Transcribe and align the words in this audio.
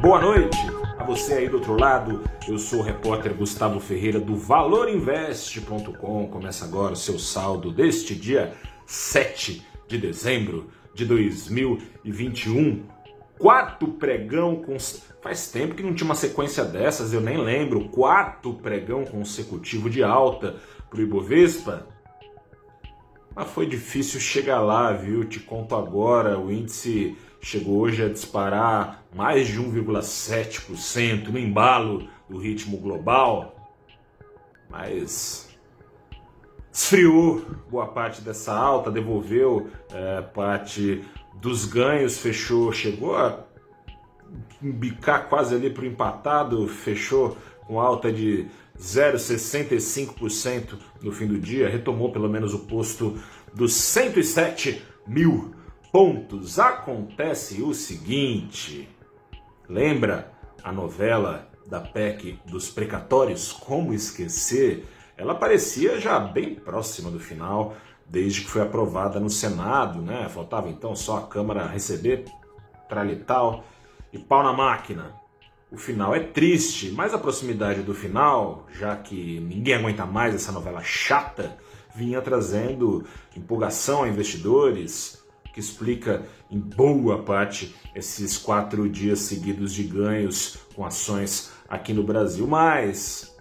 Boa 0.00 0.20
noite 0.20 0.58
a 0.98 1.04
você 1.04 1.34
aí 1.34 1.48
do 1.48 1.56
outro 1.56 1.80
lado. 1.80 2.22
Eu 2.46 2.58
sou 2.58 2.80
o 2.80 2.82
repórter 2.82 3.34
Gustavo 3.34 3.80
Ferreira 3.80 4.20
do 4.20 4.36
valorinvest.com. 4.36 6.28
Começa 6.28 6.64
agora 6.64 6.92
o 6.92 6.96
seu 6.96 7.18
saldo 7.18 7.72
deste 7.72 8.14
dia 8.14 8.52
7 8.86 9.66
de 9.88 9.98
dezembro 9.98 10.68
de 10.94 11.04
2021. 11.06 12.84
Quarto 13.38 13.88
pregão 13.88 14.56
com. 14.56 14.76
Faz 15.22 15.50
tempo 15.50 15.74
que 15.74 15.82
não 15.82 15.94
tinha 15.94 16.06
uma 16.06 16.14
sequência 16.14 16.64
dessas, 16.64 17.12
eu 17.12 17.20
nem 17.20 17.38
lembro. 17.38 17.88
Quarto 17.88 18.54
pregão 18.54 19.04
consecutivo 19.04 19.88
de 19.88 20.04
alta 20.04 20.56
para 20.90 20.98
o 20.98 21.02
Ibovespa. 21.02 21.86
Mas 23.34 23.50
foi 23.50 23.66
difícil 23.66 24.20
chegar 24.20 24.60
lá, 24.60 24.92
viu? 24.92 25.24
Te 25.24 25.40
conto 25.40 25.74
agora, 25.74 26.38
o 26.38 26.52
índice 26.52 27.16
chegou 27.40 27.80
hoje 27.80 28.02
a 28.02 28.08
disparar 28.08 29.04
mais 29.14 29.48
de 29.48 29.60
1,7% 29.60 31.28
no 31.28 31.38
embalo 31.38 32.08
do 32.28 32.38
ritmo 32.38 32.78
global, 32.78 33.54
mas 34.70 35.48
esfriou 36.72 37.44
boa 37.70 37.86
parte 37.86 38.22
dessa 38.22 38.52
alta, 38.52 38.90
devolveu 38.90 39.68
é, 39.92 40.22
parte 40.22 41.04
dos 41.34 41.64
ganhos, 41.64 42.18
fechou, 42.18 42.72
chegou 42.72 43.16
a 43.16 43.44
bicar 44.60 45.28
quase 45.28 45.54
ali 45.54 45.70
para 45.70 45.82
o 45.82 45.86
empatado, 45.86 46.66
fechou 46.66 47.36
com 47.66 47.80
alta 47.80 48.12
de 48.12 48.46
0,65% 48.78 50.78
no 51.02 51.12
fim 51.12 51.26
do 51.26 51.38
dia, 51.38 51.68
retomou 51.68 52.10
pelo 52.10 52.28
menos 52.28 52.54
o 52.54 52.60
posto 52.60 53.18
dos 53.54 53.74
107 53.74 54.82
mil 55.06 55.54
pontos. 55.92 56.58
Acontece 56.58 57.62
o 57.62 57.72
seguinte: 57.72 58.88
lembra 59.68 60.32
a 60.62 60.72
novela 60.72 61.48
da 61.66 61.80
PEC 61.80 62.38
dos 62.46 62.70
precatórios? 62.70 63.52
Como 63.52 63.94
esquecer? 63.94 64.86
Ela 65.16 65.34
parecia 65.34 66.00
já 66.00 66.18
bem 66.18 66.56
próxima 66.56 67.10
do 67.10 67.20
final, 67.20 67.76
desde 68.06 68.42
que 68.42 68.50
foi 68.50 68.62
aprovada 68.62 69.20
no 69.20 69.30
Senado, 69.30 70.02
né? 70.02 70.28
Faltava 70.28 70.68
então 70.68 70.96
só 70.96 71.18
a 71.18 71.26
Câmara 71.26 71.66
receber, 71.66 72.24
tralital 72.88 73.64
e 74.12 74.18
pau 74.18 74.42
na 74.42 74.52
máquina. 74.52 75.14
O 75.74 75.76
final 75.76 76.14
é 76.14 76.20
triste, 76.20 76.92
mas 76.92 77.12
a 77.12 77.18
proximidade 77.18 77.82
do 77.82 77.92
final, 77.92 78.64
já 78.70 78.94
que 78.94 79.40
ninguém 79.40 79.74
aguenta 79.74 80.06
mais 80.06 80.32
essa 80.32 80.52
novela 80.52 80.80
chata, 80.80 81.58
vinha 81.96 82.22
trazendo 82.22 83.04
empolgação 83.36 84.04
a 84.04 84.08
investidores, 84.08 85.24
que 85.52 85.58
explica 85.58 86.22
em 86.48 86.60
boa 86.60 87.24
parte 87.24 87.74
esses 87.92 88.38
quatro 88.38 88.88
dias 88.88 89.18
seguidos 89.18 89.72
de 89.72 89.82
ganhos 89.82 90.58
com 90.76 90.86
ações 90.86 91.50
aqui 91.68 91.92
no 91.92 92.04
Brasil. 92.04 92.46
Mas 92.46 93.36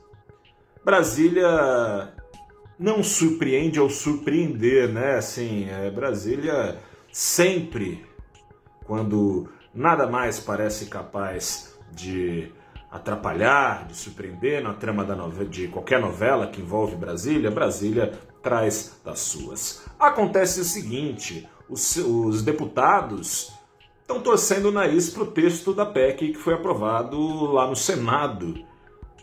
Brasília 0.83 2.15
não 2.79 3.03
surpreende 3.03 3.77
ao 3.77 3.91
surpreender, 3.91 4.89
né? 4.89 5.17
Assim, 5.17 5.69
é, 5.69 5.91
Brasília 5.91 6.79
sempre, 7.11 8.03
quando 8.85 9.47
nada 9.71 10.07
mais 10.07 10.39
parece 10.39 10.87
capaz 10.87 11.72
de 11.95 12.51
atrapalhar, 12.91 13.87
de 13.87 13.95
surpreender 13.95 14.61
na 14.61 14.73
trama 14.73 15.03
da 15.03 15.15
novela, 15.15 15.49
de 15.49 15.67
qualquer 15.67 15.99
novela 15.99 16.47
que 16.47 16.61
envolve 16.61 16.95
Brasília, 16.95 17.49
Brasília 17.49 18.11
traz 18.41 18.99
das 19.03 19.19
suas. 19.19 19.83
Acontece 19.99 20.59
o 20.59 20.63
seguinte: 20.63 21.49
os, 21.67 21.95
os 21.97 22.43
deputados 22.43 23.51
estão 24.01 24.19
torcendo 24.21 24.67
o 24.67 24.71
nariz 24.71 25.09
para 25.09 25.23
o 25.23 25.31
texto 25.31 25.73
da 25.73 25.85
PEC 25.85 26.33
que 26.33 26.37
foi 26.37 26.53
aprovado 26.53 27.51
lá 27.51 27.67
no 27.67 27.75
Senado. 27.75 28.63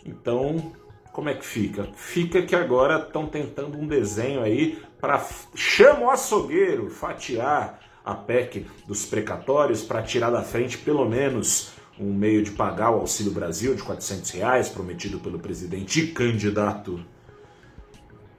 Então, 0.05 0.73
como 1.13 1.29
é 1.29 1.35
que 1.35 1.45
fica? 1.45 1.89
Fica 1.95 2.43
que 2.43 2.57
agora 2.57 2.99
estão 2.99 3.27
tentando 3.27 3.79
um 3.79 3.87
desenho 3.87 4.43
aí 4.43 4.83
para 5.01 5.25
chama 5.55 6.07
o 6.07 6.11
açougueiro 6.11 6.91
fatiar 6.91 7.79
a 8.05 8.15
PEC 8.15 8.67
dos 8.87 9.07
precatórios 9.07 9.83
para 9.83 10.03
tirar 10.03 10.31
da 10.31 10.43
frente 10.43 10.79
pelo 10.79 11.05
menos 11.05 11.73
um 12.01 12.15
meio 12.15 12.43
de 12.43 12.51
pagar 12.53 12.91
o 12.91 13.01
Auxílio 13.01 13.31
Brasil 13.31 13.75
de 13.75 13.83
400 13.83 14.31
reais 14.31 14.69
prometido 14.71 15.21
pelo 15.21 15.39
presidente 15.39 16.01
e 16.01 16.07
candidato 16.09 17.05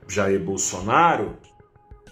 Jair 0.07 0.43
Bolsonaro 0.43 1.37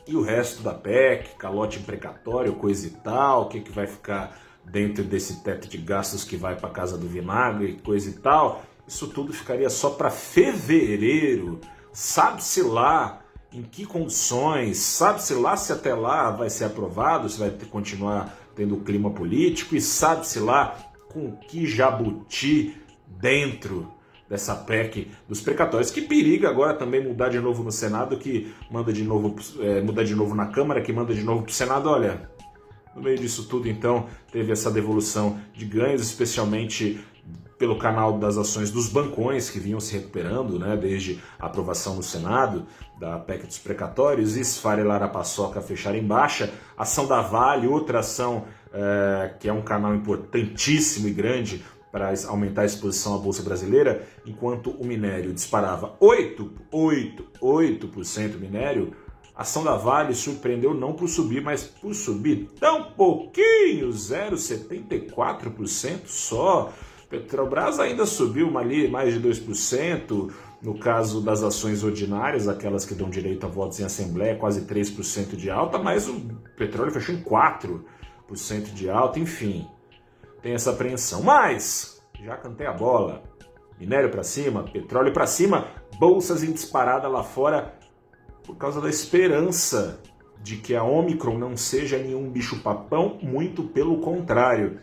e 0.07 0.15
o 0.15 0.21
resto 0.21 0.61
da 0.61 0.73
PEC, 0.73 1.35
calote 1.37 1.79
imprecatório, 1.79 2.53
coisa 2.53 2.87
e 2.87 2.91
tal, 2.91 3.43
o 3.43 3.45
que, 3.47 3.61
que 3.61 3.71
vai 3.71 3.87
ficar 3.87 4.39
dentro 4.63 5.03
desse 5.03 5.43
teto 5.43 5.67
de 5.67 5.77
gastos 5.77 6.23
que 6.23 6.37
vai 6.37 6.55
para 6.55 6.69
casa 6.69 6.97
do 6.97 7.07
vinagre, 7.07 7.79
coisa 7.83 8.09
e 8.09 8.13
tal, 8.13 8.63
isso 8.87 9.07
tudo 9.07 9.33
ficaria 9.33 9.69
só 9.69 9.89
para 9.91 10.09
fevereiro. 10.09 11.59
Sabe-se 11.91 12.61
lá 12.61 13.21
em 13.51 13.63
que 13.63 13.85
condições, 13.85 14.77
sabe-se 14.77 15.33
lá 15.33 15.57
se 15.57 15.73
até 15.73 15.93
lá 15.93 16.29
vai 16.29 16.49
ser 16.49 16.65
aprovado, 16.65 17.27
se 17.27 17.39
vai 17.39 17.51
continuar 17.69 18.35
tendo 18.55 18.77
clima 18.77 19.09
político 19.09 19.75
e 19.75 19.81
sabe-se 19.81 20.39
lá 20.39 20.88
com 21.09 21.31
que 21.31 21.65
jabuti 21.65 22.75
dentro 23.07 23.91
dessa 24.29 24.55
PEC 24.55 25.09
dos 25.27 25.41
precatórios, 25.41 25.89
que 25.89 26.01
periga 26.01 26.49
agora 26.49 26.75
também 26.75 27.03
mudar 27.03 27.29
de 27.29 27.39
novo 27.39 27.63
no 27.63 27.71
Senado, 27.71 28.17
que 28.17 28.53
manda 28.69 28.93
de 28.93 29.03
novo, 29.03 29.35
é, 29.59 29.81
mudar 29.81 30.03
de 30.03 30.13
novo 30.13 30.35
na 30.35 30.45
Câmara, 30.45 30.81
que 30.81 30.93
manda 30.93 31.13
de 31.13 31.23
novo 31.23 31.41
para 31.41 31.49
o 31.49 31.53
Senado. 31.53 31.89
Olha, 31.89 32.29
no 32.95 33.01
meio 33.01 33.17
disso 33.17 33.47
tudo, 33.47 33.67
então, 33.67 34.07
teve 34.31 34.51
essa 34.51 34.69
devolução 34.69 35.39
de 35.53 35.65
ganhos, 35.65 36.01
especialmente 36.01 36.99
pelo 37.59 37.77
canal 37.77 38.17
das 38.17 38.37
ações 38.37 38.71
dos 38.71 38.87
bancões 38.87 39.49
que 39.49 39.59
vinham 39.59 39.81
se 39.81 39.93
recuperando, 39.93 40.57
né, 40.57 40.77
desde 40.77 41.19
a 41.37 41.45
aprovação 41.45 41.95
no 41.95 42.01
Senado 42.01 42.65
da 42.97 43.19
PEC 43.19 43.45
dos 43.45 43.59
precatórios, 43.59 44.37
e 44.37 44.39
esfarelar 44.39 45.03
a 45.03 45.09
paçoca 45.09 45.61
fechar 45.61 45.93
em 45.93 46.03
baixa, 46.03 46.51
ação 46.77 47.05
da 47.05 47.21
Vale, 47.21 47.67
outra 47.67 47.99
ação 47.99 48.45
é, 48.73 49.33
que 49.39 49.49
é 49.49 49.53
um 49.53 49.61
canal 49.61 49.93
importantíssimo 49.93 51.09
e 51.09 51.11
grande 51.11 51.61
para 51.91 52.13
aumentar 52.27 52.61
a 52.61 52.65
exposição 52.65 53.15
à 53.15 53.17
Bolsa 53.17 53.43
Brasileira, 53.43 54.07
enquanto 54.25 54.71
o 54.71 54.85
minério 54.85 55.33
disparava 55.33 55.97
8, 55.99 56.49
8, 56.71 57.25
8% 57.41 58.39
minério, 58.39 58.93
a 59.35 59.41
ação 59.41 59.61
da 59.63 59.75
Vale 59.75 60.13
surpreendeu 60.13 60.71
não 60.73 60.93
por 60.93 61.09
subir, 61.09 61.41
mas 61.41 61.63
por 61.63 61.93
subir 61.95 62.49
tão 62.59 62.91
pouquinho, 62.91 63.89
0,74% 63.89 66.01
só. 66.05 66.71
Petrobras 67.09 67.79
ainda 67.79 68.05
subiu 68.05 68.55
ali 68.57 68.87
mais 68.87 69.13
de 69.13 69.19
2%, 69.19 70.31
no 70.61 70.77
caso 70.77 71.21
das 71.21 71.41
ações 71.41 71.83
ordinárias, 71.83 72.47
aquelas 72.47 72.85
que 72.85 72.93
dão 72.93 73.09
direito 73.09 73.45
a 73.45 73.49
votos 73.49 73.79
em 73.79 73.83
assembleia, 73.83 74.35
quase 74.35 74.61
3% 74.61 75.35
de 75.35 75.49
alta, 75.49 75.77
mas 75.79 76.07
o 76.07 76.21
petróleo 76.55 76.91
fechou 76.91 77.15
em 77.15 77.23
4% 77.23 78.73
de 78.73 78.89
alta, 78.89 79.19
enfim 79.19 79.67
tem 80.41 80.53
essa 80.53 80.71
apreensão. 80.71 81.21
Mas, 81.21 82.01
já 82.21 82.35
cantei 82.37 82.67
a 82.67 82.73
bola. 82.73 83.23
Minério 83.79 84.09
para 84.09 84.23
cima, 84.23 84.63
petróleo 84.63 85.13
para 85.13 85.25
cima, 85.25 85.67
bolsas 85.97 86.43
em 86.43 86.51
disparada 86.51 87.07
lá 87.07 87.23
fora 87.23 87.73
por 88.45 88.57
causa 88.57 88.81
da 88.81 88.89
esperança 88.89 90.01
de 90.41 90.57
que 90.57 90.75
a 90.75 90.83
Omicron 90.83 91.37
não 91.37 91.55
seja 91.55 91.97
nenhum 91.97 92.29
bicho-papão, 92.29 93.17
muito 93.21 93.63
pelo 93.63 93.99
contrário. 93.99 94.79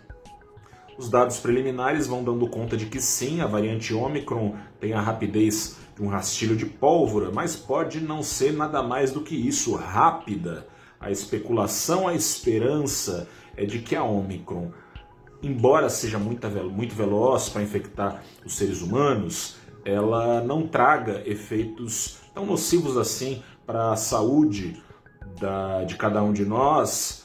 Os 0.99 1.09
dados 1.09 1.39
preliminares 1.39 2.07
vão 2.07 2.25
dando 2.25 2.49
conta 2.49 2.77
de 2.77 2.87
que 2.87 3.01
sim, 3.01 3.41
a 3.41 3.47
variante 3.47 3.93
Omicron 3.93 4.55
tem 4.81 4.93
a 4.93 5.01
rapidez 5.01 5.77
de 5.95 6.03
um 6.03 6.09
rastilho 6.09 6.57
de 6.57 6.67
pólvora, 6.67 7.31
mas 7.33 7.55
pode 7.57 8.01
não 8.01 8.23
ser 8.23 8.53
nada 8.53 8.83
mais 8.83 9.13
do 9.13 9.21
que 9.21 9.35
isso, 9.35 9.75
rápida. 9.75 10.67
A 10.99 11.11
especulação, 11.11 12.09
a 12.09 12.15
esperança 12.15 13.29
é 13.57 13.65
de 13.65 13.81
que 13.81 13.95
a 13.95 14.03
Omicron 14.03 14.71
embora 15.43 15.89
seja 15.89 16.19
muito, 16.19 16.49
muito 16.71 16.95
veloz 16.95 17.49
para 17.49 17.63
infectar 17.63 18.23
os 18.45 18.57
seres 18.57 18.83
humanos, 18.83 19.57
ela 19.85 20.41
não 20.43 20.67
traga 20.67 21.23
efeitos 21.27 22.19
tão 22.35 22.45
nocivos 22.47 22.97
assim 22.97 23.43
para 23.65 23.93
a 23.93 23.97
saúde 23.97 24.83
da, 25.41 25.85
de 25.85 25.97
cada 25.97 26.23
um 26.23 26.33
de 26.33 26.45
nós. 26.45 27.25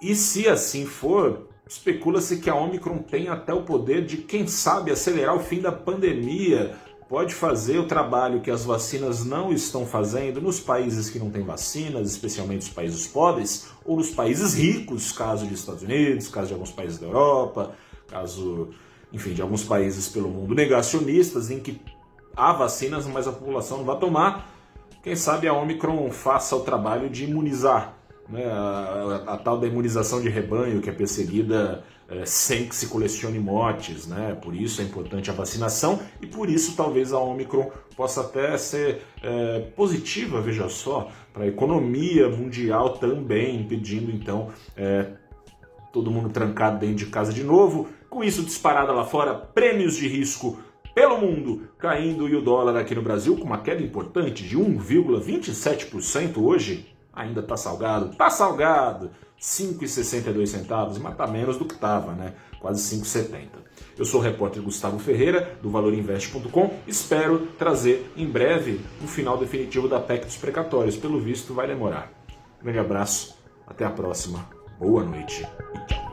E 0.00 0.14
se 0.14 0.48
assim 0.48 0.84
for, 0.84 1.48
especula-se 1.68 2.38
que 2.38 2.48
a 2.48 2.54
Omicron 2.54 2.98
tem 2.98 3.28
até 3.28 3.52
o 3.52 3.62
poder 3.62 4.04
de, 4.04 4.18
quem 4.18 4.46
sabe, 4.46 4.90
acelerar 4.90 5.34
o 5.34 5.40
fim 5.40 5.60
da 5.60 5.72
pandemia 5.72 6.76
pode 7.08 7.34
fazer 7.34 7.78
o 7.78 7.86
trabalho 7.86 8.40
que 8.40 8.50
as 8.50 8.64
vacinas 8.64 9.24
não 9.24 9.52
estão 9.52 9.86
fazendo 9.86 10.40
nos 10.40 10.58
países 10.58 11.08
que 11.08 11.18
não 11.18 11.30
têm 11.30 11.44
vacinas, 11.44 12.10
especialmente 12.10 12.62
os 12.62 12.68
países 12.68 13.06
pobres, 13.06 13.68
ou 13.84 13.96
nos 13.96 14.10
países 14.10 14.54
ricos, 14.54 15.12
caso 15.12 15.46
dos 15.46 15.60
Estados 15.60 15.82
Unidos, 15.82 16.28
caso 16.28 16.48
de 16.48 16.54
alguns 16.54 16.72
países 16.72 16.98
da 16.98 17.06
Europa, 17.06 17.72
caso, 18.08 18.70
enfim, 19.12 19.34
de 19.34 19.42
alguns 19.42 19.62
países 19.62 20.08
pelo 20.08 20.28
mundo 20.28 20.54
negacionistas, 20.54 21.50
em 21.50 21.60
que 21.60 21.80
há 22.36 22.52
vacinas, 22.52 23.06
mas 23.06 23.28
a 23.28 23.32
população 23.32 23.78
não 23.78 23.84
vai 23.84 23.98
tomar. 23.98 24.52
Quem 25.02 25.14
sabe 25.14 25.46
a 25.46 25.52
Omicron 25.52 26.10
faça 26.10 26.56
o 26.56 26.60
trabalho 26.60 27.08
de 27.08 27.24
imunizar 27.24 27.95
né, 28.28 28.44
a, 28.46 29.24
a, 29.26 29.34
a, 29.34 29.36
tal 29.36 29.58
da 29.58 29.66
imunização 29.66 30.20
de 30.20 30.28
rebanho 30.28 30.80
que 30.80 30.90
é 30.90 30.92
perseguida 30.92 31.84
é, 32.08 32.24
sem 32.24 32.68
que 32.68 32.74
se 32.74 32.86
colecione 32.86 33.38
motes, 33.38 34.06
né? 34.06 34.36
Por 34.40 34.54
isso 34.54 34.80
é 34.80 34.84
importante 34.84 35.30
a 35.30 35.32
vacinação 35.32 36.00
e 36.20 36.26
por 36.26 36.48
isso 36.48 36.76
talvez 36.76 37.12
a 37.12 37.18
Omicron 37.18 37.70
possa 37.96 38.20
até 38.20 38.56
ser 38.56 39.02
é, 39.22 39.60
positiva, 39.74 40.40
veja 40.40 40.68
só, 40.68 41.10
para 41.32 41.44
a 41.44 41.46
economia 41.48 42.28
mundial 42.28 42.90
também, 42.98 43.60
impedindo 43.60 44.10
então 44.10 44.50
é, 44.76 45.06
todo 45.92 46.10
mundo 46.10 46.28
trancado 46.28 46.78
dentro 46.78 46.96
de 46.96 47.06
casa 47.06 47.32
de 47.32 47.42
novo. 47.42 47.88
Com 48.08 48.22
isso 48.22 48.42
disparada 48.42 48.92
lá 48.92 49.04
fora, 49.04 49.34
prêmios 49.34 49.96
de 49.96 50.06
risco 50.06 50.58
pelo 50.94 51.18
mundo 51.18 51.68
caindo 51.76 52.28
e 52.28 52.34
o 52.34 52.40
dólar 52.40 52.76
aqui 52.76 52.94
no 52.94 53.02
Brasil 53.02 53.36
com 53.36 53.44
uma 53.44 53.58
queda 53.58 53.82
importante 53.82 54.42
de 54.42 54.56
1,27% 54.56 56.38
hoje 56.38 56.95
ainda 57.16 57.40
está 57.40 57.56
salgado, 57.56 58.10
está 58.10 58.28
salgado, 58.30 59.10
5,62 59.40 60.46
centavos, 60.46 60.98
mas 60.98 61.12
está 61.12 61.26
menos 61.26 61.56
do 61.56 61.64
que 61.64 61.74
estava, 61.74 62.12
né? 62.12 62.34
Quase 62.60 62.96
5,70. 62.96 63.48
Eu 63.98 64.04
sou 64.04 64.20
o 64.20 64.22
repórter 64.22 64.62
Gustavo 64.62 64.98
Ferreira, 64.98 65.56
do 65.62 65.70
valorinvest.com. 65.70 66.74
Espero 66.86 67.46
trazer 67.58 68.12
em 68.16 68.26
breve 68.26 68.80
o 69.02 69.06
final 69.06 69.38
definitivo 69.38 69.88
da 69.88 69.98
PEC 69.98 70.26
dos 70.26 70.36
precatórios. 70.36 70.96
Pelo 70.96 71.18
visto, 71.18 71.54
vai 71.54 71.66
demorar. 71.66 72.12
Grande 72.62 72.78
abraço, 72.78 73.36
até 73.66 73.84
a 73.84 73.90
próxima, 73.90 74.46
boa 74.78 75.02
noite 75.02 75.46
e 75.74 75.86
tchau. 75.86 76.05